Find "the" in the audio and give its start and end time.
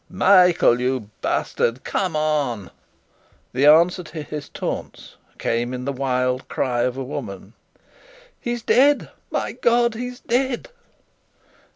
3.53-3.67, 5.85-5.93